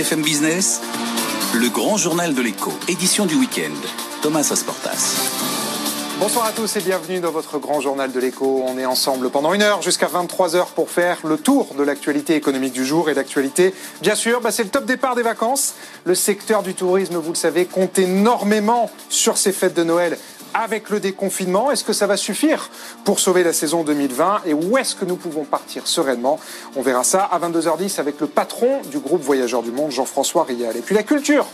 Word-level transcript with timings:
BFM 0.00 0.22
Business, 0.22 0.80
le 1.52 1.68
grand 1.68 1.98
journal 1.98 2.34
de 2.34 2.40
l'écho, 2.40 2.72
édition 2.88 3.26
du 3.26 3.34
week-end. 3.34 3.74
Thomas 4.22 4.48
Asportas. 4.50 5.20
Bonsoir 6.18 6.46
à 6.46 6.52
tous 6.52 6.74
et 6.76 6.80
bienvenue 6.80 7.20
dans 7.20 7.30
votre 7.30 7.58
grand 7.58 7.82
journal 7.82 8.10
de 8.10 8.18
l'écho. 8.18 8.64
On 8.66 8.78
est 8.78 8.86
ensemble 8.86 9.28
pendant 9.28 9.52
une 9.52 9.60
heure 9.60 9.82
jusqu'à 9.82 10.06
23 10.06 10.56
heures 10.56 10.68
pour 10.68 10.88
faire 10.88 11.18
le 11.24 11.36
tour 11.36 11.74
de 11.76 11.82
l'actualité 11.82 12.34
économique 12.34 12.72
du 12.72 12.86
jour 12.86 13.10
et 13.10 13.14
d'actualité. 13.14 13.74
Bien 14.00 14.14
sûr, 14.14 14.40
bah, 14.40 14.50
c'est 14.50 14.62
le 14.64 14.70
top 14.70 14.86
départ 14.86 15.16
des 15.16 15.22
vacances. 15.22 15.74
Le 16.06 16.14
secteur 16.14 16.62
du 16.62 16.72
tourisme, 16.72 17.16
vous 17.16 17.32
le 17.32 17.36
savez, 17.36 17.66
compte 17.66 17.98
énormément 17.98 18.90
sur 19.10 19.36
ces 19.36 19.52
fêtes 19.52 19.74
de 19.74 19.84
Noël 19.84 20.16
avec 20.54 20.90
le 20.90 21.00
déconfinement 21.00 21.70
Est-ce 21.70 21.84
que 21.84 21.92
ça 21.92 22.06
va 22.06 22.16
suffire 22.16 22.70
pour 23.04 23.20
sauver 23.20 23.42
la 23.42 23.52
saison 23.52 23.82
2020 23.82 24.42
Et 24.46 24.54
où 24.54 24.76
est-ce 24.78 24.94
que 24.94 25.04
nous 25.04 25.16
pouvons 25.16 25.44
partir 25.44 25.86
sereinement? 25.86 26.38
On 26.76 26.82
verra 26.82 27.04
ça 27.04 27.24
à 27.24 27.38
22h10 27.38 28.00
avec 28.00 28.20
le 28.20 28.26
patron 28.26 28.80
du 28.90 28.98
groupe 28.98 29.22
Voyageurs 29.22 29.62
du 29.62 29.70
Monde, 29.70 29.90
Jean-François 29.90 30.44
Rial. 30.44 30.76
Et 30.76 30.80
puis 30.80 30.94
la 30.94 31.02
culture, 31.02 31.46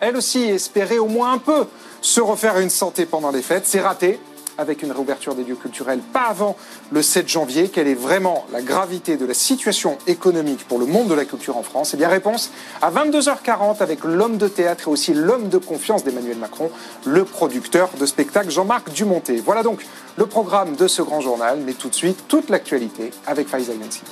elle 0.00 0.16
aussi 0.16 0.42
espérait 0.42 0.98
au 0.98 1.06
moins 1.08 1.32
un 1.32 1.38
peu 1.38 1.66
se 2.00 2.20
refaire 2.20 2.58
une 2.58 2.70
santé 2.70 3.06
pendant 3.06 3.30
les 3.30 3.42
fêtes. 3.42 3.66
C'est 3.66 3.80
raté 3.80 4.20
avec 4.58 4.82
une 4.82 4.92
réouverture 4.92 5.34
des 5.34 5.44
lieux 5.44 5.56
culturels 5.56 6.00
pas 6.00 6.26
avant 6.28 6.56
le 6.90 7.02
7 7.02 7.28
janvier. 7.28 7.68
Quelle 7.68 7.88
est 7.88 7.94
vraiment 7.94 8.46
la 8.52 8.62
gravité 8.62 9.16
de 9.16 9.26
la 9.26 9.34
situation 9.34 9.98
économique 10.06 10.66
pour 10.68 10.78
le 10.78 10.86
monde 10.86 11.08
de 11.08 11.14
la 11.14 11.24
culture 11.24 11.56
en 11.56 11.62
France? 11.62 11.92
Eh 11.94 11.96
bien, 11.96 12.08
réponse 12.08 12.50
à 12.82 12.90
22h40 12.90 13.82
avec 13.82 14.04
l'homme 14.04 14.38
de 14.38 14.48
théâtre 14.48 14.88
et 14.88 14.90
aussi 14.90 15.14
l'homme 15.14 15.48
de 15.48 15.58
confiance 15.58 16.04
d'Emmanuel 16.04 16.38
Macron, 16.38 16.70
le 17.04 17.24
producteur 17.24 17.90
de 17.98 18.06
spectacle 18.06 18.50
Jean-Marc 18.50 18.92
Dumonté. 18.92 19.42
Voilà 19.44 19.62
donc 19.62 19.84
le 20.16 20.26
programme 20.26 20.76
de 20.76 20.88
ce 20.88 21.02
grand 21.02 21.20
journal, 21.20 21.58
mais 21.64 21.72
tout 21.72 21.88
de 21.88 21.94
suite, 21.94 22.24
toute 22.28 22.50
l'actualité 22.50 23.10
avec 23.26 23.48
Faiza 23.48 23.72
Yancy. 23.72 24.02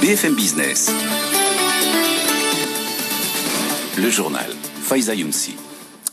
BFM 0.00 0.34
Business. 0.34 0.90
Le 3.96 4.10
journal. 4.10 4.50
Faiza 4.82 5.14
Younsi 5.14 5.56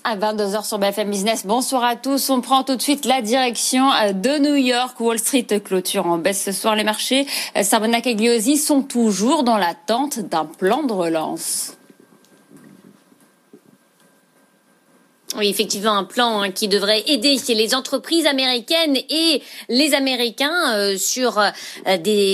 à 0.03 0.17
22h 0.17 0.65
sur 0.65 0.79
BFM 0.79 1.09
Business. 1.09 1.45
Bonsoir 1.45 1.83
à 1.83 1.95
tous. 1.95 2.29
On 2.29 2.41
prend 2.41 2.63
tout 2.63 2.75
de 2.75 2.81
suite 2.81 3.05
la 3.05 3.21
direction 3.21 3.89
euh, 3.91 4.11
de 4.11 4.37
New 4.37 4.55
York. 4.55 4.99
Wall 4.99 5.19
Street 5.19 5.47
clôture 5.63 6.05
en 6.07 6.17
baisse 6.17 6.43
ce 6.43 6.51
soir. 6.51 6.75
Les 6.75 6.83
marchés, 6.83 7.25
euh, 7.55 7.63
Sarbona 7.63 8.01
Cagliosi, 8.01 8.57
sont 8.57 8.81
toujours 8.81 9.43
dans 9.43 9.57
l'attente 9.57 10.19
d'un 10.19 10.45
plan 10.45 10.83
de 10.83 10.93
relance. 10.93 11.77
Oui, 15.35 15.49
effectivement, 15.49 15.97
un 15.97 16.03
plan 16.03 16.43
hein, 16.43 16.51
qui 16.51 16.67
devrait 16.67 17.03
aider 17.07 17.37
les 17.49 17.73
entreprises 17.73 18.27
américaines 18.27 18.97
et 19.09 19.41
les 19.67 19.95
Américains 19.95 20.75
euh, 20.75 20.95
sur 20.95 21.39
euh, 21.39 21.49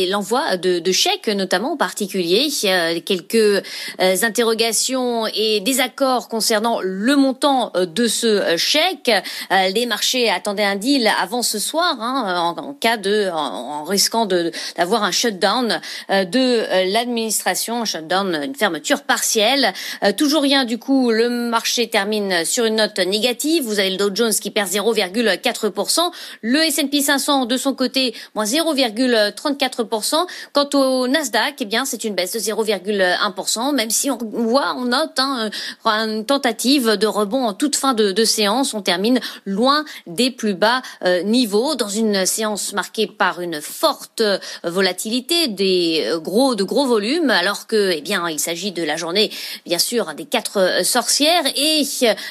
l'envoi 0.10 0.58
de, 0.58 0.80
de, 0.80 0.92
chèques, 0.92 1.30
notamment 1.30 1.74
en 1.74 1.78
particulier. 1.78 2.50
A 2.66 3.00
quelques 3.00 3.36
euh, 3.36 3.62
interrogations 4.00 5.28
et 5.28 5.62
désaccords 5.62 6.28
concernant 6.28 6.82
le 6.82 7.16
montant 7.16 7.72
de 7.74 8.08
ce 8.08 8.58
chèque. 8.58 9.12
les 9.50 9.86
marchés 9.86 10.30
attendaient 10.30 10.64
un 10.64 10.76
deal 10.76 11.10
avant 11.22 11.42
ce 11.42 11.58
soir, 11.58 11.96
hein, 12.02 12.54
en, 12.58 12.74
cas 12.74 12.98
de, 12.98 13.30
en, 13.32 13.86
risquant 13.86 14.26
d'avoir 14.26 15.04
un 15.04 15.12
shutdown 15.12 15.80
de 16.10 16.92
l'administration, 16.92 17.82
un 17.82 17.86
shutdown, 17.86 18.42
une 18.44 18.56
fermeture 18.56 19.04
partielle. 19.04 19.74
toujours 20.18 20.42
rien 20.42 20.66
du 20.66 20.78
coup. 20.78 21.12
Le 21.12 21.30
marché 21.30 21.90
termine 21.90 22.44
sur 22.44 22.66
une 22.66 22.76
note 22.76 22.89
négative. 22.98 23.64
Vous 23.64 23.80
avez 23.80 23.92
le 23.92 23.98
Dow 23.98 24.10
Jones 24.14 24.34
qui 24.34 24.50
perd 24.50 24.70
0,4%. 24.70 26.12
Le 26.42 26.60
S&P 26.60 27.02
500 27.02 27.46
de 27.46 27.58
son 27.58 27.74
côté, 27.74 28.16
moins 28.34 28.46
0,34%. 28.46 30.26
Quant 30.54 30.70
au 30.74 31.08
Nasdaq, 31.08 31.56
eh 31.60 31.66
bien, 31.66 31.86
c'est 31.86 32.04
une 32.04 32.16
baisse 32.16 32.34
de 32.34 32.40
0,1%, 32.40 33.74
même 33.76 33.90
si 33.90 34.10
on 34.10 34.18
voit, 34.18 34.76
on 34.78 34.86
note 34.86 35.18
hein, 35.18 35.50
une 35.86 36.26
tentative 36.26 36.92
de 36.92 37.08
rebond 37.08 37.46
en 37.46 37.54
toute 37.54 37.76
fin 37.76 37.94
de, 37.94 38.24
séance. 38.24 38.74
On 38.74 38.82
termine 38.82 39.20
loin 39.46 39.86
des 40.08 40.30
plus 40.32 40.54
bas 40.54 40.82
euh, 41.04 41.24
niveaux 41.24 41.76
dans 41.76 41.88
une 41.88 42.26
séance 42.26 42.74
marquée 42.74 43.08
par 43.08 43.42
une 43.42 43.62
forte 43.62 44.22
volatilité, 44.64 45.48
des 45.48 46.06
euh, 46.06 46.20
gros, 46.20 46.56
de 46.56 46.64
gros 46.64 46.86
volumes, 46.86 47.30
alors 47.30 47.68
que, 47.68 47.92
eh 47.92 48.02
bien, 48.02 48.28
il 48.30 48.40
s'agit 48.40 48.72
de 48.72 48.84
la 48.84 48.98
journée, 48.98 49.32
bien 49.66 49.80
sûr, 49.80 50.14
des 50.16 50.26
quatre 50.26 50.58
euh, 50.58 50.84
sorcières 50.84 51.46
et 51.56 51.84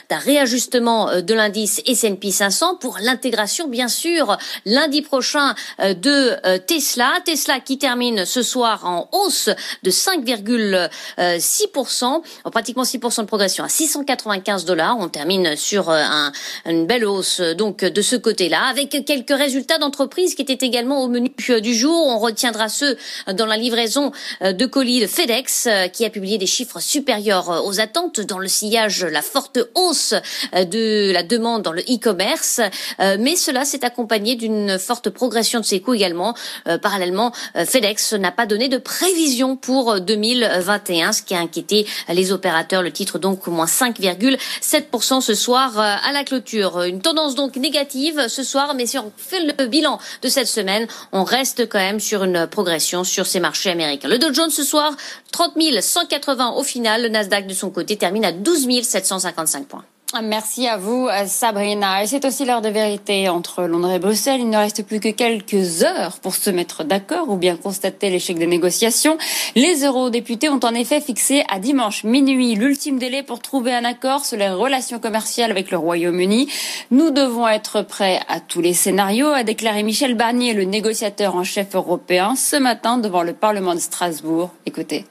d'un 0.08 0.19
réajustement 0.19 0.47
justement 0.48 1.09
euh, 1.09 1.20
de 1.20 1.34
l'indice 1.34 1.81
S&P 1.86 2.32
500 2.32 2.75
pour 2.76 2.97
l'intégration 3.00 3.69
bien 3.69 3.88
sûr 3.88 4.38
lundi 4.64 5.03
prochain 5.03 5.54
euh, 5.81 5.92
de 5.94 6.36
euh, 6.44 6.59
Tesla. 6.59 7.12
Tesla 7.25 7.60
qui 7.60 7.78
termine 7.78 8.25
ce 8.25 8.42
soir 8.42 8.84
en 8.84 9.08
hausse 9.12 9.50
de 9.82 9.91
5,6%, 9.91 12.22
pratiquement 12.50 12.82
6% 12.82 13.20
de 13.20 13.26
progression 13.26 13.62
à 13.62 13.69
695 13.69 14.64
dollars. 14.64 14.97
On 14.98 15.08
termine 15.08 15.54
sur 15.56 15.91
un, 15.91 16.32
une 16.64 16.87
belle 16.87 17.04
hausse 17.04 17.41
donc 17.41 17.84
de 17.84 18.03
ce 18.03 18.16
côté-là 18.16 18.62
avec 18.70 19.04
quelques 19.04 19.37
résultats 19.37 19.78
d'entreprise 19.78 20.34
qui 20.34 20.42
étaient 20.42 20.66
également 20.66 21.03
au 21.03 21.08
menu 21.08 21.31
du 21.60 21.75
jour. 21.75 22.08
On 22.08 22.19
retiendra 22.19 22.69
ceux 22.69 22.97
dans 23.32 23.47
la 23.47 23.56
livraison 23.56 24.12
de 24.41 24.66
colis 24.66 25.00
de 25.00 25.06
FedEx 25.06 25.69
qui 25.92 26.04
a 26.04 26.10
publié 26.10 26.38
des 26.38 26.47
chiffres 26.47 26.81
supérieurs 26.81 27.64
aux 27.66 27.81
attentes 27.81 28.20
dans 28.20 28.38
le 28.38 28.48
sillage 28.48 29.04
la 29.04 29.22
forte 29.22 29.58
hausse 29.75 30.14
de 30.53 31.12
la 31.12 31.22
demande 31.22 31.62
dans 31.62 31.72
le 31.72 31.82
e-commerce, 31.82 32.60
euh, 33.00 33.16
mais 33.19 33.37
cela 33.37 33.65
s'est 33.65 33.84
accompagné 33.84 34.34
d'une 34.34 34.78
forte 34.78 35.10
progression 35.10 35.60
de 35.60 35.65
ses 35.65 35.81
coûts 35.81 35.94
également. 35.94 36.34
Euh, 36.66 36.78
parallèlement, 36.78 37.32
FedEx 37.54 38.15
n'a 38.15 38.32
pas 38.32 38.47
donné 38.47 38.69
de 38.69 38.78
prévision 38.78 39.56
pour 39.56 40.00
2021, 40.00 41.12
ce 41.12 41.22
qui 41.22 41.34
a 41.34 41.38
inquiété 41.38 41.87
les 42.09 42.32
opérateurs. 42.32 42.82
Le 42.82 42.93
titre 42.93 43.19
donc 43.19 43.47
moins 43.47 43.66
5,7% 43.66 45.21
ce 45.21 45.34
soir 45.34 45.78
à 45.78 46.12
la 46.12 46.25
clôture. 46.25 46.82
Une 46.82 47.00
tendance 47.00 47.34
donc 47.34 47.56
négative 47.56 48.28
ce 48.28 48.43
soir, 48.43 48.75
mais 48.75 48.87
si 48.87 48.99
on 48.99 49.12
fait 49.16 49.55
le 49.59 49.66
bilan 49.66 49.99
de 50.22 50.28
cette 50.28 50.49
semaine, 50.49 50.87
on 51.12 51.25
reste 51.25 51.69
quand 51.69 51.78
même 51.78 52.00
sur 52.00 52.25
une 52.25 52.47
progression 52.47 53.05
sur 53.05 53.26
ces 53.26 53.41
marchés 53.41 53.70
américains. 53.70 54.09
Le 54.09 54.19
Dow 54.19 54.32
Jones 54.32 54.50
ce 54.50 54.62
soir, 54.62 54.93
30 55.32 55.55
180 55.81 56.53
au 56.53 56.62
final. 56.62 57.03
Le 57.03 57.09
Nasdaq 57.09 57.47
de 57.47 57.55
son 57.55 57.70
côté 57.70 57.97
termine 57.97 58.25
à 58.25 58.32
12 58.32 58.82
755 58.82 59.66
points. 59.66 59.84
Merci 60.22 60.66
à 60.66 60.78
vous, 60.78 61.06
Sabrina. 61.26 62.02
Et 62.02 62.06
c'est 62.06 62.24
aussi 62.24 62.46
l'heure 62.46 62.62
de 62.62 62.70
vérité 62.70 63.28
entre 63.28 63.64
Londres 63.64 63.91
et 63.91 63.98
Bruxelles. 63.98 64.41
Il 64.41 64.48
ne 64.48 64.56
reste 64.56 64.82
plus 64.86 65.00
que 65.00 65.10
quelques 65.10 65.82
heures 65.82 66.19
pour 66.22 66.34
se 66.34 66.48
mettre 66.48 66.82
d'accord 66.82 67.28
ou 67.28 67.36
bien 67.36 67.56
constater 67.56 68.08
l'échec 68.08 68.38
des 68.38 68.46
négociations. 68.46 69.19
Les 69.54 69.84
eurodéputés 69.84 70.48
ont 70.48 70.60
en 70.62 70.72
effet 70.72 71.02
fixé 71.02 71.44
à 71.50 71.58
dimanche 71.58 72.04
minuit 72.04 72.54
l'ultime 72.54 72.98
délai 72.98 73.22
pour 73.22 73.41
trouver 73.41 73.74
un 73.74 73.84
accord 73.84 74.24
sur 74.24 74.38
les 74.38 74.48
relations 74.48 74.98
commerciales 74.98 75.50
avec 75.50 75.70
le 75.70 75.76
Royaume-Uni. 75.76 76.48
Nous 76.90 77.10
devons 77.10 77.46
être 77.46 77.82
prêts 77.82 78.20
à 78.28 78.40
tous 78.40 78.62
les 78.62 78.72
scénarios, 78.72 79.28
a 79.28 79.42
déclaré 79.42 79.82
Michel 79.82 80.14
Barnier, 80.14 80.54
le 80.54 80.64
négociateur 80.64 81.36
en 81.36 81.44
chef 81.44 81.75
européen, 81.75 82.34
ce 82.34 82.56
matin 82.56 82.96
devant 82.96 83.22
le 83.22 83.34
Parlement 83.34 83.75
de 83.75 83.81
Strasbourg. 83.81 84.55
Écoutez. 84.64 85.05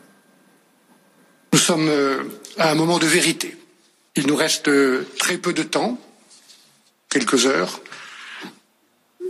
Nous 1.54 1.60
sommes 1.60 1.88
euh, 1.88 2.24
à 2.58 2.72
un 2.72 2.76
moment 2.76 2.98
de 2.98 3.06
vérité 3.06 3.56
il 4.18 4.28
nous 4.28 4.36
reste 4.36 4.70
très 5.18 5.38
peu 5.38 5.54
de 5.54 5.64
temps, 5.64 6.00
quelques 7.10 7.46
heures, 7.46 7.80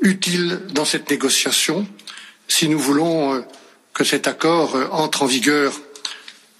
utiles 0.01 0.61
dans 0.69 0.85
cette 0.85 1.09
négociation 1.09 1.87
si 2.47 2.69
nous 2.69 2.79
voulons 2.79 3.35
euh, 3.35 3.41
que 3.93 4.03
cet 4.03 4.27
accord 4.27 4.75
euh, 4.75 4.87
entre 4.91 5.23
en 5.23 5.25
vigueur 5.25 5.79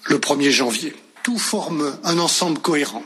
le 0.04 0.18
1er 0.18 0.50
janvier. 0.50 0.94
Tout 1.22 1.38
forme 1.38 1.98
un 2.04 2.18
ensemble 2.18 2.60
cohérent. 2.60 3.04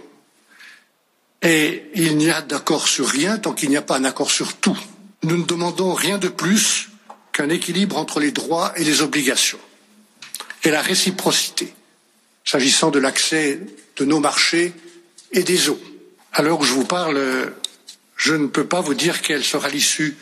Et 1.43 1.85
il 1.95 2.17
n'y 2.17 2.31
a 2.31 2.41
d'accord 2.43 2.89
sur 2.89 3.07
rien 3.07 3.39
tant 3.39 3.53
qu'il 3.53 3.69
n'y 3.71 3.77
a 3.77 3.83
pas 3.83 3.97
un 3.97 4.05
accord 4.05 4.31
sur 4.31 4.55
tout. 4.55 4.79
Nous 5.23 5.37
ne 5.37 5.45
demandons 5.45 5.93
rien 5.93 6.19
de 6.19 6.29
plus 6.29 6.89
qu'un 7.33 7.49
équilibre 7.49 7.97
entre 7.97 8.21
les 8.21 8.31
droits 8.31 8.73
et 8.77 8.85
les 8.85 9.03
obligations 9.03 9.59
et 10.65 10.71
la 10.71 10.81
réciprocité, 10.81 11.75
s'agissant 12.45 12.91
de 12.91 13.01
l'accès 13.01 13.61
de 13.97 14.05
nos 14.05 14.21
marchés 14.21 14.73
et 15.33 15.43
des 15.43 15.69
eaux. 15.69 15.79
À 16.33 16.43
l'heure 16.43 16.61
où 16.61 16.65
je 16.65 16.73
vous 16.73 16.85
parle, 16.85 17.53
je 18.17 18.35
ne 18.35 18.47
peux 18.47 18.67
pas 18.67 18.81
vous 18.81 18.95
dire 18.95 19.23
quelle 19.23 19.45
sera 19.45 19.69
l'issue 19.69 20.17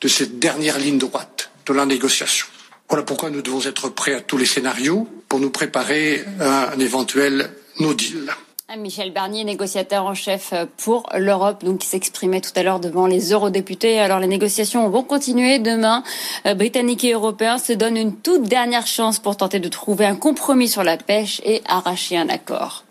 de 0.00 0.08
cette 0.08 0.38
dernière 0.38 0.78
ligne 0.78 0.98
droite 0.98 1.50
de 1.66 1.72
la 1.72 1.86
négociation. 1.86 2.46
Voilà 2.88 3.04
pourquoi 3.04 3.30
nous 3.30 3.42
devons 3.42 3.62
être 3.62 3.88
prêts 3.88 4.14
à 4.14 4.20
tous 4.20 4.38
les 4.38 4.46
scénarios 4.46 5.08
pour 5.28 5.40
nous 5.40 5.50
préparer 5.50 6.24
à 6.40 6.72
un 6.72 6.78
éventuel 6.78 7.50
no 7.80 7.92
deal. 7.94 8.30
Michel 8.76 9.12
Barnier, 9.12 9.44
négociateur 9.44 10.04
en 10.04 10.14
chef 10.14 10.52
pour 10.76 11.08
l'Europe, 11.16 11.64
donc 11.64 11.78
qui 11.78 11.86
s'exprimait 11.86 12.42
tout 12.42 12.50
à 12.54 12.62
l'heure 12.62 12.80
devant 12.80 13.06
les 13.06 13.32
eurodéputés. 13.32 13.98
Alors 13.98 14.20
les 14.20 14.26
négociations 14.26 14.86
vont 14.90 15.02
continuer 15.02 15.58
demain. 15.58 16.02
Euh, 16.44 16.52
Britanniques 16.52 17.04
et 17.04 17.12
Européens 17.12 17.56
se 17.56 17.72
donnent 17.72 17.96
une 17.96 18.14
toute 18.14 18.42
dernière 18.42 18.86
chance 18.86 19.20
pour 19.20 19.38
tenter 19.38 19.58
de 19.58 19.68
trouver 19.68 20.04
un 20.04 20.16
compromis 20.16 20.68
sur 20.68 20.84
la 20.84 20.98
pêche 20.98 21.40
et 21.44 21.62
arracher 21.66 22.18
un 22.18 22.28
accord. 22.28 22.84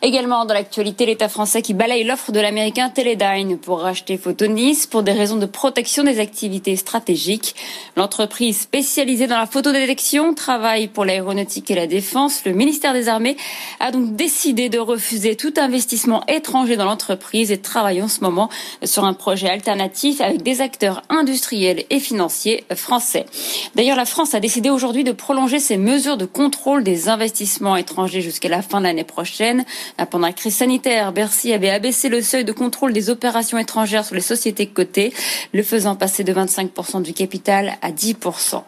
Également 0.00 0.44
dans 0.44 0.54
l'actualité, 0.54 1.06
l'État 1.06 1.28
français 1.28 1.60
qui 1.60 1.74
balaye 1.74 2.04
l'offre 2.04 2.30
de 2.30 2.38
l'américain 2.38 2.88
Teledyne 2.88 3.58
pour 3.58 3.80
racheter 3.80 4.16
Photonis 4.16 4.86
pour 4.88 5.02
des 5.02 5.10
raisons 5.12 5.36
de 5.36 5.46
protection 5.46 6.04
des 6.04 6.20
activités 6.20 6.76
stratégiques. 6.76 7.56
L'entreprise 7.96 8.60
spécialisée 8.60 9.26
dans 9.26 9.38
la 9.38 9.46
photodétection 9.46 10.34
travaille 10.34 10.86
pour 10.86 11.04
l'aéronautique 11.04 11.70
et 11.72 11.74
la 11.74 11.88
défense. 11.88 12.44
Le 12.44 12.52
ministère 12.52 12.92
des 12.92 13.08
Armées 13.08 13.36
a 13.80 13.90
donc 13.90 14.14
décidé 14.14 14.68
de 14.68 14.78
refuser 14.78 15.34
tout 15.34 15.54
investissement 15.56 16.24
étranger 16.28 16.76
dans 16.76 16.84
l'entreprise 16.84 17.50
et 17.50 17.58
travaille 17.58 18.00
en 18.00 18.08
ce 18.08 18.20
moment 18.20 18.50
sur 18.84 19.04
un 19.04 19.14
projet 19.14 19.48
alternatif 19.48 20.20
avec 20.20 20.42
des 20.42 20.60
acteurs 20.60 21.02
industriels 21.08 21.84
et 21.90 21.98
financiers 21.98 22.64
français. 22.76 23.26
D'ailleurs, 23.74 23.96
la 23.96 24.04
France 24.04 24.34
a 24.34 24.40
décidé 24.40 24.70
aujourd'hui 24.70 25.02
de 25.02 25.12
prolonger 25.12 25.58
ses 25.58 25.76
mesures 25.76 26.16
de 26.16 26.24
contrôle 26.24 26.84
des 26.84 27.08
investissements 27.08 27.76
étrangers 27.76 28.20
jusqu'à 28.20 28.48
la 28.48 28.62
fin 28.62 28.78
de 28.78 28.84
l'année 28.84 29.02
prochaine. 29.02 29.64
Euh, 30.00 30.04
pendant 30.04 30.26
la 30.26 30.32
crise 30.32 30.56
sanitaire, 30.56 31.12
Bercy 31.12 31.52
avait 31.52 31.70
abaissé 31.70 32.08
le 32.08 32.22
seuil 32.22 32.44
de 32.44 32.52
contrôle 32.52 32.92
des 32.92 33.10
opérations 33.10 33.58
étrangères 33.58 34.04
sur 34.04 34.14
les 34.14 34.20
sociétés 34.20 34.66
cotées, 34.66 35.12
le 35.52 35.62
faisant 35.62 35.96
passer 35.96 36.24
de 36.24 36.32
25% 36.32 37.02
du 37.02 37.12
capital 37.12 37.74
à 37.82 37.90
10%. 37.90 38.62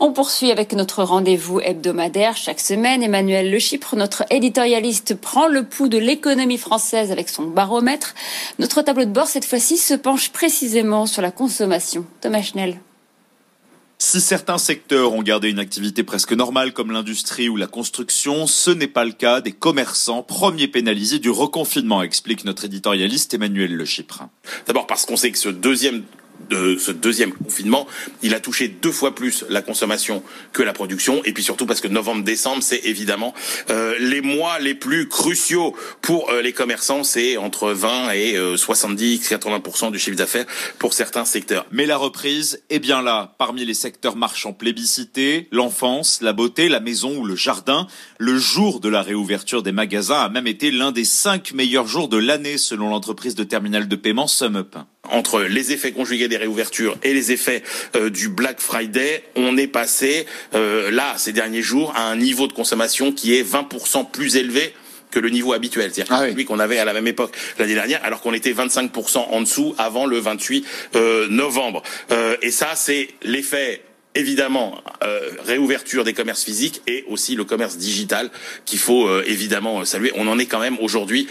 On 0.00 0.12
poursuit 0.12 0.52
avec 0.52 0.74
notre 0.74 1.02
rendez-vous 1.02 1.58
hebdomadaire 1.60 2.36
chaque 2.36 2.60
semaine. 2.60 3.02
Emmanuel 3.02 3.50
Le 3.50 3.58
Chypre, 3.58 3.96
notre 3.96 4.24
éditorialiste, 4.30 5.16
prend 5.16 5.48
le 5.48 5.64
pouls 5.64 5.88
de 5.88 5.98
l'économie 5.98 6.58
française 6.58 7.10
avec 7.10 7.28
son 7.28 7.44
baromètre. 7.44 8.14
Notre 8.60 8.82
tableau 8.82 9.04
de 9.04 9.10
bord, 9.10 9.26
cette 9.26 9.44
fois-ci, 9.44 9.76
se 9.76 9.94
penche 9.94 10.30
précisément 10.30 11.06
sur 11.06 11.20
la 11.20 11.32
consommation. 11.32 12.04
Thomas 12.20 12.42
Schnell. 12.42 12.78
Si 14.00 14.20
certains 14.20 14.58
secteurs 14.58 15.12
ont 15.12 15.24
gardé 15.24 15.50
une 15.50 15.58
activité 15.58 16.04
presque 16.04 16.32
normale 16.32 16.72
comme 16.72 16.92
l'industrie 16.92 17.48
ou 17.48 17.56
la 17.56 17.66
construction, 17.66 18.46
ce 18.46 18.70
n'est 18.70 18.86
pas 18.86 19.04
le 19.04 19.10
cas 19.10 19.40
des 19.40 19.50
commerçants, 19.50 20.22
premiers 20.22 20.68
pénalisés 20.68 21.18
du 21.18 21.30
reconfinement, 21.30 22.04
explique 22.04 22.44
notre 22.44 22.64
éditorialiste 22.64 23.34
Emmanuel 23.34 23.74
Le 23.74 23.84
Chypre. 23.84 24.28
D'abord 24.68 24.86
parce 24.86 25.04
qu'on 25.04 25.16
sait 25.16 25.32
que 25.32 25.38
ce 25.38 25.48
deuxième 25.48 26.04
de 26.50 26.76
ce 26.78 26.90
deuxième 26.90 27.32
confinement, 27.32 27.86
il 28.22 28.34
a 28.34 28.40
touché 28.40 28.68
deux 28.68 28.92
fois 28.92 29.14
plus 29.14 29.44
la 29.48 29.62
consommation 29.62 30.22
que 30.52 30.62
la 30.62 30.72
production, 30.72 31.22
et 31.24 31.32
puis 31.32 31.42
surtout 31.42 31.66
parce 31.66 31.80
que 31.80 31.88
novembre-décembre, 31.88 32.62
c'est 32.62 32.84
évidemment 32.84 33.34
euh, 33.70 33.94
les 33.98 34.20
mois 34.20 34.58
les 34.58 34.74
plus 34.74 35.08
cruciaux 35.08 35.74
pour 36.02 36.30
euh, 36.30 36.42
les 36.42 36.52
commerçants, 36.52 37.04
c'est 37.04 37.36
entre 37.36 37.70
20 37.72 38.10
et 38.12 38.36
70-80% 38.36 39.86
euh, 39.86 39.90
du 39.90 39.98
chiffre 39.98 40.16
d'affaires 40.16 40.46
pour 40.78 40.92
certains 40.92 41.24
secteurs. 41.24 41.66
Mais 41.70 41.86
la 41.86 41.96
reprise 41.96 42.62
est 42.70 42.78
bien 42.78 43.02
là, 43.02 43.34
parmi 43.38 43.64
les 43.64 43.74
secteurs 43.74 44.16
marchands 44.16 44.52
plébiscités, 44.52 45.48
l'enfance, 45.52 46.20
la 46.22 46.32
beauté, 46.32 46.68
la 46.68 46.80
maison 46.80 47.18
ou 47.18 47.24
le 47.24 47.36
jardin. 47.36 47.86
Le 48.18 48.38
jour 48.38 48.80
de 48.80 48.88
la 48.88 49.02
réouverture 49.02 49.62
des 49.62 49.72
magasins 49.72 50.20
a 50.20 50.28
même 50.28 50.46
été 50.46 50.70
l'un 50.70 50.92
des 50.92 51.04
cinq 51.04 51.52
meilleurs 51.52 51.86
jours 51.86 52.08
de 52.08 52.16
l'année 52.16 52.58
selon 52.58 52.90
l'entreprise 52.90 53.34
de 53.34 53.44
terminal 53.44 53.88
de 53.88 53.96
paiement 53.96 54.26
SumUp 54.26 54.76
entre 55.10 55.42
les 55.42 55.72
effets 55.72 55.92
conjugués 55.92 56.28
des 56.28 56.36
réouvertures 56.36 56.96
et 57.02 57.14
les 57.14 57.32
effets 57.32 57.62
euh, 57.96 58.10
du 58.10 58.28
Black 58.28 58.60
Friday, 58.60 59.24
on 59.36 59.56
est 59.56 59.66
passé 59.66 60.26
euh, 60.54 60.90
là 60.90 61.14
ces 61.16 61.32
derniers 61.32 61.62
jours 61.62 61.92
à 61.96 62.02
un 62.02 62.16
niveau 62.16 62.46
de 62.46 62.52
consommation 62.52 63.12
qui 63.12 63.34
est 63.34 63.42
20% 63.42 64.10
plus 64.10 64.36
élevé 64.36 64.74
que 65.10 65.18
le 65.18 65.30
niveau 65.30 65.54
habituel, 65.54 65.90
c'est-à-dire 65.92 66.14
ah 66.14 66.28
celui 66.28 66.44
qu'on 66.44 66.58
avait 66.58 66.78
à 66.78 66.84
la 66.84 66.92
même 66.92 67.06
époque 67.06 67.34
l'année 67.58 67.74
dernière, 67.74 68.04
alors 68.04 68.20
qu'on 68.20 68.34
était 68.34 68.52
25% 68.52 69.18
en 69.18 69.40
dessous 69.40 69.74
avant 69.78 70.04
le 70.04 70.18
28 70.18 70.66
euh, 70.96 71.26
novembre. 71.28 71.82
et 72.42 72.50
ça, 72.50 72.72
c'est 72.74 73.08
l'effet 73.22 73.82
évidemment 74.14 74.82
réouverture 75.44 76.02
des 76.02 76.12
commerces 76.12 76.42
physiques 76.42 76.82
et 76.86 77.04
aussi 77.08 77.36
le 77.36 77.44
commerce 77.44 77.76
digital 77.76 78.30
qu'il 78.64 78.80
faut 78.80 79.08
évidemment 79.22 79.84
saluer. 79.84 80.10
On 80.16 80.26
en 80.26 80.38
est 80.38 80.46
quand 80.46 80.58
même 80.58 80.76
aujourd'hui 80.80 81.28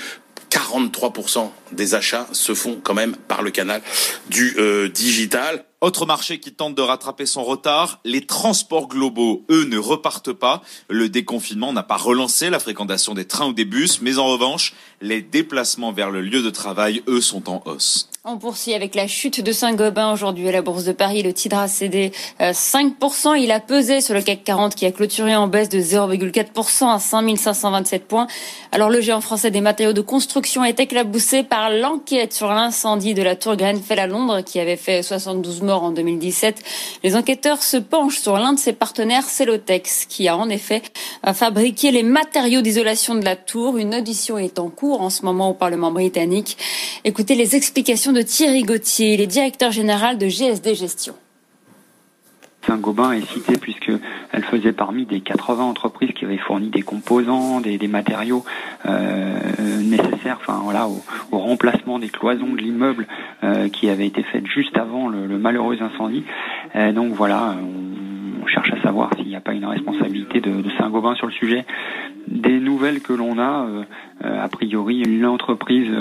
43% 0.50 1.50
des 1.72 1.96
achats 1.96 2.28
se 2.32 2.54
font 2.54 2.80
quand 2.82 2.94
même 2.94 3.16
par 3.16 3.42
le 3.42 3.52
canal 3.52 3.82
du 4.30 4.56
euh, 4.58 4.90
digital. 4.90 5.66
Autre 5.80 6.08
marché 6.08 6.40
qui 6.40 6.54
tente 6.54 6.74
de 6.74 6.82
rattraper 6.82 7.28
son 7.28 7.44
retard, 7.44 8.00
les 8.04 8.26
transports 8.26 8.88
globaux, 8.88 9.46
eux, 9.52 9.66
ne 9.66 9.78
repartent 9.78 10.34
pas. 10.34 10.64
Le 10.90 11.08
déconfinement 11.08 11.72
n'a 11.72 11.84
pas 11.84 11.98
relancé 11.98 12.50
la 12.50 12.58
fréquentation 12.58 13.14
des 13.14 13.26
trains 13.26 13.50
ou 13.50 13.54
des 13.54 13.64
bus, 13.64 14.02
mais 14.02 14.18
en 14.18 14.26
revanche, 14.26 14.74
les 15.02 15.22
déplacements 15.22 15.92
vers 15.92 16.10
le 16.10 16.22
lieu 16.22 16.42
de 16.42 16.50
travail, 16.50 17.04
eux, 17.08 17.22
sont 17.22 17.48
en 17.48 17.62
hausse. 17.66 18.10
On 18.30 18.40
poursuit 18.40 18.74
avec 18.74 18.96
la 18.96 19.08
chute 19.08 19.40
de 19.42 19.52
Saint-Gobain 19.52 20.12
aujourd'hui 20.12 20.50
à 20.50 20.52
la 20.52 20.62
Bourse 20.64 20.84
de 20.84 20.92
Paris. 20.92 21.22
Le 21.22 21.32
titre 21.32 21.56
a 21.56 21.68
cédé 21.68 22.12
5%. 22.42 23.30
Euh, 23.30 23.38
Il 23.38 23.52
a 23.52 23.60
pesé 23.60 24.02
sur 24.02 24.16
le 24.16 24.22
CAC 24.22 24.44
40 24.44 24.76
qui 24.76 24.86
a 24.86 24.92
clôturé 24.92 25.36
en 25.36 25.48
baisse 25.48 25.70
de 25.70 25.80
0,4% 25.80 26.94
à 26.94 27.00
5527 27.00 28.06
points. 28.06 28.28
Alors 28.72 28.90
le 28.90 29.00
géant 29.00 29.22
français 29.22 29.52
des 29.52 29.62
matériaux 29.62 29.94
de 29.94 30.02
construction 30.02 30.66
est 30.66 30.80
éclaboussé 30.80 31.44
par 31.44 31.70
l'enquête 31.70 32.34
sur 32.34 32.48
l'incendie 32.48 33.14
de 33.14 33.22
la 33.22 33.38
tour 33.38 33.56
Grenfell 33.56 34.00
à 34.00 34.08
Londres 34.08 34.42
qui 34.42 34.60
avait 34.60 34.76
fait 34.76 35.04
72 35.04 35.62
morts 35.62 35.67
en 35.76 35.92
2017. 35.92 36.64
Les 37.04 37.16
enquêteurs 37.16 37.62
se 37.62 37.78
penchent 37.78 38.20
sur 38.20 38.38
l'un 38.38 38.54
de 38.54 38.60
ses 38.60 38.74
partenaires, 38.74 39.28
Celotex, 39.28 40.06
qui 40.06 40.28
a 40.28 40.38
en 40.38 40.50
effet 40.50 40.82
fabriqué 41.34 41.92
les 41.92 42.04
matériaux 42.04 42.62
d'isolation 42.62 43.16
de 43.16 43.26
la 43.26 43.36
tour. 43.36 43.78
Une 43.78 43.96
audition 43.96 44.38
est 44.38 44.60
en 44.60 44.70
cours 44.70 45.02
en 45.02 45.10
ce 45.10 45.24
moment 45.24 45.50
au 45.50 45.54
Parlement 45.54 45.92
britannique. 45.92 46.58
Écoutez 47.04 47.36
les 47.36 47.56
explications 47.56 48.14
de 48.14 48.22
Thierry 48.22 48.64
Gauthier, 48.64 49.22
est 49.22 49.28
directeur 49.28 49.72
général 49.72 50.18
de 50.18 50.28
GSD 50.28 50.76
Gestion. 50.76 51.14
Saint-Gobain 52.68 53.14
est 53.14 53.26
cité 53.26 53.58
puisqu'elle 53.58 54.44
faisait 54.44 54.74
parmi 54.74 55.06
des 55.06 55.22
80 55.22 55.64
entreprises 55.64 56.12
qui 56.12 56.26
avaient 56.26 56.38
fourni 56.38 56.70
des 56.70 56.82
composants, 56.82 57.62
des, 57.62 57.88
matériaux 57.88 58.44
euh, 58.86 59.40
nécessaires, 59.82 60.38
enfin 60.42 60.60
voilà, 60.64 60.88
au, 60.88 61.38
remplacement 61.38 61.98
des 62.00 62.10
cloisons 62.10 62.54
de 62.54 62.58
l'immeuble 62.58 63.08
euh, 63.44 63.70
qui 63.70 63.90
avaient 63.90 64.08
été 64.08 64.24
faites 64.24 64.46
juste 64.46 64.78
avant 64.78 65.08
le, 65.08 65.28
malheureux 65.38 65.78
incendie. 65.82 66.24
Euh, 66.76 66.92
donc 66.92 67.14
voilà, 67.14 67.56
on, 67.62 68.46
cherche 68.48 68.72
à 68.72 68.82
savoir 68.82 69.14
s'il 69.16 69.28
n'y 69.28 69.36
a 69.36 69.42
pas 69.42 69.54
une 69.54 69.66
responsabilité 69.66 70.40
de, 70.40 70.62
de 70.62 70.70
Saint-Gobain 70.78 71.16
sur 71.16 71.28
le 71.28 71.34
sujet. 71.34 71.66
Des 72.28 72.60
nouvelles 72.62 73.02
que 73.02 73.12
l'on 73.12 73.40
a, 73.40 73.68
a 74.24 74.48
priori, 74.48 75.04
l'entreprise 75.04 75.92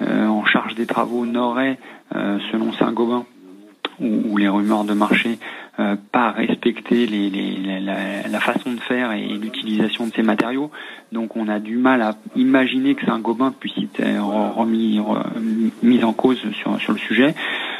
en 0.00 0.44
charge 0.46 0.74
des 0.76 0.86
travaux 0.86 1.26
n'aurait, 1.26 1.78
selon 2.10 2.72
Saint-Gobain, 2.72 3.26
ou, 4.00 4.36
les 4.36 4.48
rumeurs 4.48 4.84
de 4.84 4.94
marché 4.94 5.38
euh, 5.80 5.96
pas 6.12 6.32
respecter 6.32 7.06
les, 7.06 7.30
les, 7.30 7.80
la, 7.80 8.28
la, 8.28 8.40
façon 8.40 8.72
de 8.72 8.80
faire 8.80 9.12
et 9.12 9.26
l'utilisation 9.26 10.06
de 10.06 10.12
ces 10.12 10.22
matériaux. 10.22 10.70
Donc 11.10 11.36
on 11.36 11.48
a 11.48 11.58
du 11.58 11.78
mal 11.78 12.02
à 12.02 12.16
imaginer 12.36 12.94
que 12.94 13.06
Saint-Gobain 13.06 13.54
puisse 13.58 13.72
être 13.78 14.20
remis, 14.54 15.00
mis 15.82 16.04
en 16.04 16.12
cause 16.12 16.38
sur, 16.52 16.78
sur 16.80 16.92
le 16.92 16.98
sujet. 16.98 17.34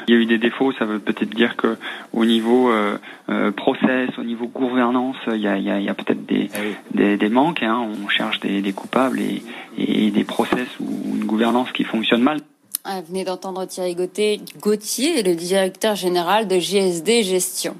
Il 0.08 0.14
y 0.14 0.16
a 0.16 0.20
eu 0.20 0.24
des 0.24 0.38
défauts, 0.38 0.72
ça 0.72 0.86
veut 0.86 0.98
peut-être 0.98 1.34
dire 1.34 1.56
que 1.56 1.76
au 2.14 2.24
niveau 2.24 2.70
euh, 2.70 2.96
euh 3.28 3.50
process, 3.50 4.08
au 4.18 4.24
niveau 4.24 4.46
gouvernance, 4.46 5.16
il 5.28 5.40
y 5.40 5.46
a, 5.46 5.58
il 5.58 5.64
y 5.64 5.88
a, 5.88 5.94
peut-être 5.94 6.24
des, 6.24 6.48
ah 6.54 6.58
des, 6.94 7.18
des, 7.18 7.28
manques. 7.28 7.62
Hein. 7.62 7.86
On 8.02 8.08
cherche 8.08 8.40
des, 8.40 8.62
des 8.62 8.72
coupables 8.72 9.20
et, 9.20 9.42
et 9.76 10.10
des 10.10 10.24
process 10.24 10.68
ou 10.80 11.16
une 11.16 11.26
gouvernance 11.26 11.70
qui 11.72 11.84
fonctionne 11.84 12.22
mal. 12.22 12.38
Ah, 12.82 13.02
vous 13.02 13.08
venez 13.08 13.24
d'entendre 13.24 13.66
Thierry 13.66 13.94
Gauthier, 13.94 15.22
le 15.22 15.34
directeur 15.34 15.96
général 15.96 16.48
de 16.48 16.58
GSD 16.58 17.22
Gestion. 17.22 17.76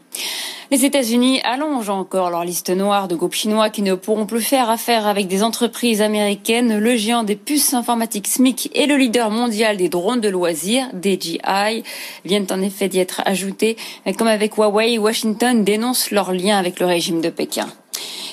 Les 0.71 0.85
États-Unis 0.85 1.41
allongent 1.43 1.89
encore 1.89 2.29
leur 2.29 2.45
liste 2.45 2.69
noire 2.69 3.09
de 3.09 3.17
groupes 3.17 3.33
chinois 3.33 3.71
qui 3.71 3.81
ne 3.81 3.95
pourront 3.95 4.27
plus 4.27 4.43
faire 4.43 4.69
affaire 4.69 5.07
avec 5.07 5.27
des 5.27 5.43
entreprises 5.43 6.03
américaines. 6.03 6.79
Le 6.79 6.97
géant 6.97 7.23
des 7.23 7.35
puces 7.35 7.73
informatiques 7.73 8.27
SMIC 8.27 8.71
et 8.75 8.85
le 8.85 8.99
leader 8.99 9.31
mondial 9.31 9.79
des 9.79 9.89
drones 9.89 10.21
de 10.21 10.29
loisirs, 10.29 10.91
DJI, 10.93 11.83
viennent 12.27 12.47
en 12.51 12.61
effet 12.61 12.89
d'y 12.89 12.99
être 12.99 13.23
ajoutés. 13.25 13.79
Comme 14.19 14.29
avec 14.29 14.57
Huawei, 14.59 14.99
Washington 14.99 15.65
dénonce 15.65 16.11
leur 16.11 16.35
lien 16.35 16.59
avec 16.59 16.79
le 16.79 16.85
régime 16.85 17.23
de 17.23 17.31
Pékin. 17.31 17.69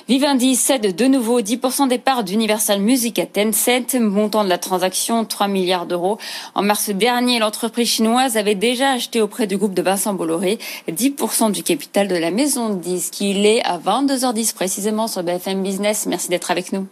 Vivendi 0.07 0.55
cède 0.55 0.95
de 0.95 1.05
nouveau 1.05 1.41
10% 1.41 1.89
des 1.89 1.97
parts 1.97 2.23
d'Universal 2.23 2.79
Music 2.79 3.19
à 3.19 3.25
Tencent, 3.25 3.99
montant 3.99 4.43
de 4.43 4.49
la 4.49 4.57
transaction 4.57 5.25
3 5.25 5.47
milliards 5.47 5.85
d'euros. 5.85 6.17
En 6.55 6.61
mars 6.61 6.89
dernier, 6.89 7.39
l'entreprise 7.39 7.89
chinoise 7.89 8.37
avait 8.37 8.55
déjà 8.55 8.91
acheté 8.91 9.21
auprès 9.21 9.47
du 9.47 9.57
groupe 9.57 9.73
de 9.73 9.81
Vincent 9.81 10.13
Bolloré 10.13 10.59
10% 10.89 11.51
du 11.51 11.63
capital 11.63 12.07
de 12.07 12.15
la 12.15 12.31
maison 12.31 12.69
de 12.69 12.79
disques. 12.79 13.19
Il 13.21 13.45
est 13.45 13.61
à 13.63 13.77
22h10 13.77 14.53
précisément 14.53 15.07
sur 15.07 15.23
BFM 15.23 15.61
Business. 15.61 16.05
Merci 16.05 16.29
d'être 16.29 16.51
avec 16.51 16.71
nous. 16.71 16.87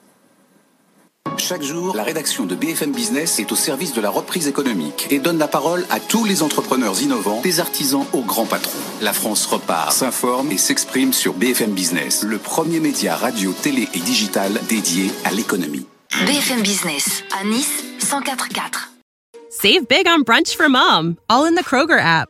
Chaque 1.37 1.61
jour, 1.61 1.95
la 1.95 2.03
rédaction 2.03 2.45
de 2.45 2.55
BFM 2.55 2.91
Business 2.91 3.39
est 3.39 3.51
au 3.51 3.55
service 3.55 3.93
de 3.93 4.01
la 4.01 4.09
reprise 4.09 4.47
économique 4.47 5.07
et 5.11 5.19
donne 5.19 5.37
la 5.37 5.47
parole 5.47 5.85
à 5.89 5.99
tous 5.99 6.23
les 6.25 6.41
entrepreneurs 6.41 7.01
innovants, 7.01 7.41
des 7.41 7.59
artisans 7.59 8.05
aux 8.13 8.21
grands 8.21 8.45
patrons. 8.45 8.79
La 9.01 9.13
France 9.13 9.45
repart, 9.45 9.91
s'informe 9.91 10.51
et 10.51 10.57
s'exprime 10.57 11.13
sur 11.13 11.33
BFM 11.33 11.71
Business, 11.71 12.23
le 12.23 12.37
premier 12.37 12.79
média 12.79 13.15
radio, 13.15 13.53
télé 13.53 13.87
et 13.93 13.99
digital 13.99 14.53
dédié 14.69 15.11
à 15.23 15.31
l'économie. 15.31 15.85
BFM 16.25 16.61
Business 16.61 17.23
à 17.39 17.43
Nice 17.43 17.83
104.4. 17.99 18.89
Save 19.49 19.85
big 19.87 20.07
on 20.07 20.21
brunch 20.21 20.55
for 20.55 20.69
mom, 20.69 21.15
all 21.29 21.45
in 21.45 21.55
the 21.55 21.63
Kroger 21.63 21.99
app. 21.99 22.29